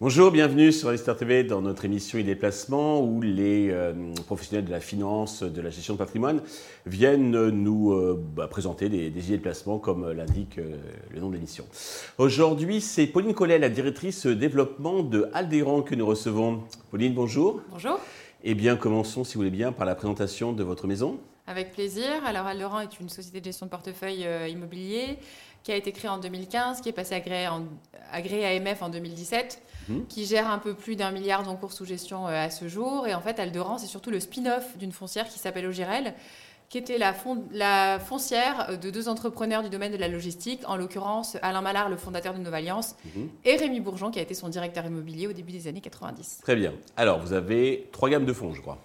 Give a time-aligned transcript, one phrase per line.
[0.00, 3.92] Bonjour, bienvenue sur Investor TV dans notre émission e déplacement où les euh,
[4.26, 6.40] professionnels de la finance, de la gestion de patrimoine
[6.86, 10.76] viennent nous euh, bah, présenter des, des, idées de placement comme l'indique euh,
[11.10, 11.66] le nom de l'émission.
[12.18, 16.62] Aujourd'hui, c'est Pauline Collet, la directrice développement de Alderan que nous recevons.
[16.90, 17.60] Pauline, bonjour.
[17.70, 18.00] Bonjour.
[18.44, 21.20] Eh bien, commençons, si vous voulez bien, par la présentation de votre maison.
[21.46, 22.06] Avec plaisir.
[22.24, 25.18] Alors, Alderan est une société de gestion de portefeuille immobilier
[25.62, 27.64] qui a été créée en 2015, qui est passée agréée, en,
[28.12, 30.06] agréée AMF en 2017 Mhm.
[30.06, 33.06] qui gère un peu plus d'un milliard d'encours sous gestion euh, à ce jour.
[33.06, 36.14] Et en fait, Alderan, c'est surtout le spin-off d'une foncière qui s'appelle Ogirel,
[36.72, 37.14] qui était la,
[37.52, 41.98] la, foncière de deux entrepreneurs du domaine de la logistique, en l'occurrence Alain Mallard, le
[41.98, 43.28] fondateur de Novalliance, mhm.
[43.44, 46.40] et Rémi Bourgeon, qui a été son directeur immobilier au début des années 90.
[46.42, 46.72] Très bien.
[46.96, 48.78] Alors, vous avez trois gammes de fonds, je crois.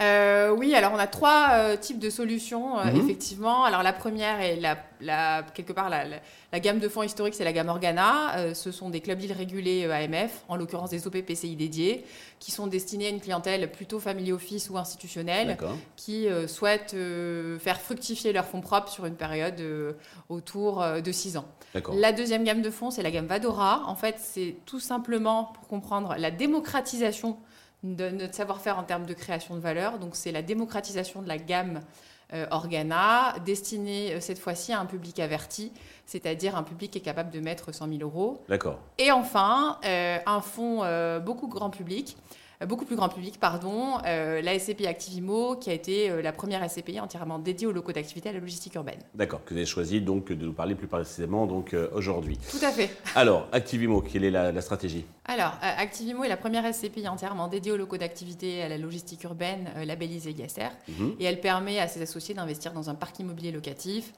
[0.00, 2.96] Euh, oui, alors on a trois euh, types de solutions, euh, mhm.
[2.96, 3.64] effectivement.
[3.64, 7.68] Alors la première est la, quelque part la, gamme de fonds historiques, c'est la gamme
[7.68, 8.54] Organa.
[8.54, 12.04] ce sont des clubs deals régulés AMF, en l'occurrence des OPPCI dédiés,
[12.38, 15.56] qui sont destinés à une clientèle plutôt family office ou institutionnelle,
[15.96, 16.96] qui souhaitent
[17.58, 19.62] faire fructifier leurs fonds propres sur une période
[20.28, 21.46] autour de six ans.
[21.94, 23.82] La deuxième gamme de fonds, c'est la gamme Vadora.
[23.86, 27.38] En fait, c'est tout simplement pour comprendre la démocratisation
[27.82, 29.98] de notre savoir-faire en termes de création de valeur.
[29.98, 31.80] Donc c'est la démocratisation de la gamme
[32.32, 35.70] euh, Organa, destinée euh, cette fois-ci à un public averti,
[36.06, 38.42] c'est-à-dire un public qui est capable de mettre 100 000 euros.
[38.48, 38.78] D'accord.
[38.96, 40.82] Et enfin, euh, un fonds
[41.20, 42.16] beaucoup grand public
[42.66, 46.68] beaucoup plus grand public, pardon, euh, la SCPI Activimo, qui a été euh, la première
[46.68, 48.98] SCPI entièrement dédiée aux locaux d'activité à la logistique urbaine.
[49.14, 52.38] D'accord, que vous avez choisi donc de nous parler plus précisément donc aujourd'hui.
[52.50, 52.90] Tout à fait.
[53.14, 55.04] Alors, Activimo, quelle est la, stratégie?
[55.24, 59.70] Alors, Activimo est la première SCPI entièrement dédiée aux locaux d'activité à la logistique urbaine
[59.84, 61.16] labellisée GASR, mhm.
[61.18, 64.12] et elle permet à ses associés d'investir dans un parc immobilier locatif.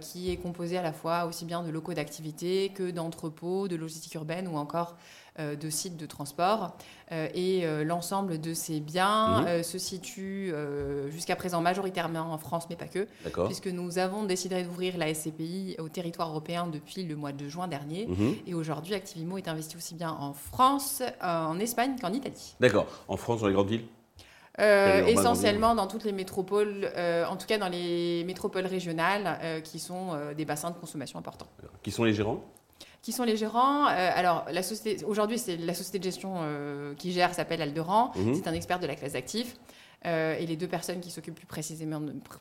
[0.00, 4.14] Qui est composé à la fois aussi bien de locaux d'activité que d'entrepôts, de logistique
[4.14, 4.96] urbaine ou encore
[5.38, 6.76] euh, de sites de transport.
[7.10, 9.62] Euh, et euh, l'ensemble de ces biens mhm.
[9.62, 10.52] se situe
[11.08, 13.08] jusqu'à présent majoritairement en France, mais pas que,
[13.46, 17.66] puisque nous avons décidé d'ouvrir la SCPI au territoire européen depuis le mois de juin
[17.66, 18.08] dernier.
[18.08, 18.34] Mhm.
[18.46, 22.54] Et aujourd'hui, Activimo est investi aussi bien en France, en Espagne qu'en Italie.
[22.60, 22.86] D'accord.
[23.08, 23.86] En France, dans les grandes villes?
[24.58, 26.90] Essentiellement dans toutes les métropoles,
[27.28, 31.48] en tout cas dans les métropoles régionales, qui sont des bassins de consommation importants.
[31.82, 32.42] Qui sont les gérants?
[33.02, 36.94] Qui sont les gérants euh, Alors, la société, aujourd'hui, c'est la société de gestion euh,
[36.94, 38.12] qui gère s'appelle Alderan.
[38.14, 38.34] Mhm.
[38.36, 39.56] C'est un expert de la classe d'actifs.
[40.04, 42.00] Euh, et les deux personnes qui s'occupent plus précisément,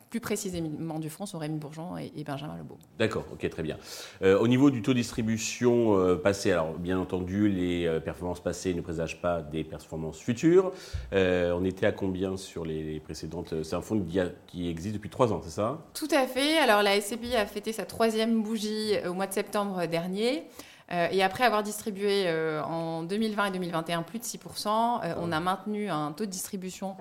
[0.10, 2.78] plus précisément du fonds sont Rémi Bourgeon et, Benjamin Lebeau.
[2.98, 3.78] D'accord, ok, très bien.
[4.22, 9.18] au niveau du taux de distribution passé, alors bien entendu, les performances passées ne présagent
[9.22, 10.72] pas des performances futures.
[11.12, 13.64] on était à combien sur les, précédentes?
[13.64, 15.80] C'est un fonds qui, qui, existe depuis trois ans, c'est ça?
[15.94, 16.58] Tout à fait.
[16.58, 20.46] Alors la SCPI a fêté sa troisième bougie au mois de septembre dernier.
[20.92, 24.68] Euh, et après avoir distribué euh, en 2020 et 2021 plus de 6%,
[25.04, 26.96] euh, on a maintenu un taux de distribution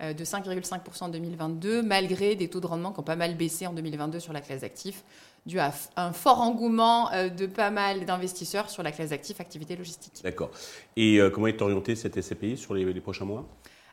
[0.00, 3.72] de 5,5% en 2022, malgré des taux de rendement qui ont pas mal baissé en
[3.72, 5.04] 2022 sur la classe d'actifs,
[5.46, 10.20] dû à un fort engouement de pas mal d'investisseurs sur la classe d'actifs activité logistique.
[10.22, 10.50] D'accord.
[10.96, 13.48] Et comment est orienté cette SCPI sur les prochains mois?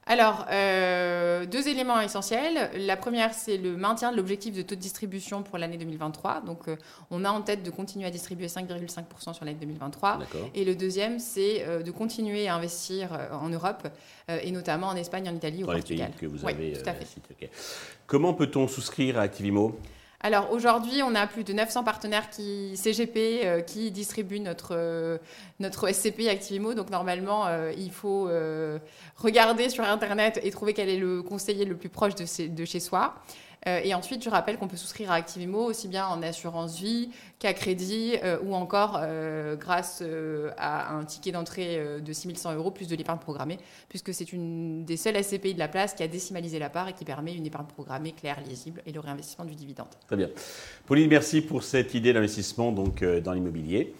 [0.05, 2.69] Alors, euh, deux éléments essentiels.
[2.75, 6.41] La première, c'est le maintien de l'objectif de taux de distribution pour l'année 2023.
[6.41, 6.75] Donc, euh,
[7.09, 10.19] on a en tête de continuer à distribuer 5,5% sur l'année 2023.
[10.55, 13.87] Et le deuxième, c'est euh, de continuer à investir en Europe,
[14.29, 16.11] et notamment en Espagne, en Italie, au Portugal.
[16.13, 17.49] Les pays que vous avez tout à fait.
[18.05, 19.77] Comment peut-on souscrire à Activimo?
[20.25, 25.17] Alors aujourd'hui, on a plus de 900 partenaires CGP euh, qui distribuent notre, euh,
[25.59, 26.73] SCP Activimo.
[26.73, 28.29] Donc normalement, euh, il faut
[29.17, 33.15] regarder sur Internet et trouver quel est le conseiller le plus proche de chez soi.
[33.67, 37.09] Euh, et ensuite, je rappelle qu'on peut souscrire à Activimo aussi bien en assurance vie
[37.39, 40.03] qu'à crédit euh, ou encore euh, grâce
[40.57, 43.57] à un ticket d'entrée de 6100 euros plus de l'épargne programmée,
[43.89, 46.93] puisque c'est une des seules SCPI de la place qui a décimalisé la part et
[46.93, 49.87] qui permet une épargne programmée claire, lisible et le réinvestissement du dividende.
[50.07, 50.29] Très bien.
[50.85, 53.93] Pauline, merci pour cette idée d'investissement donc, dans l'immobilier.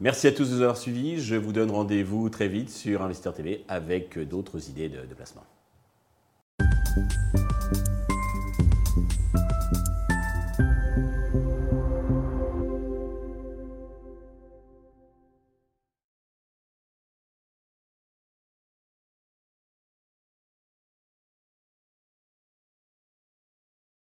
[0.00, 1.20] Merci à tous de nous avoir suivis.
[1.20, 5.44] Je vous donne rendez-vous très vite sur Investeur TV avec d'autres idées de placement.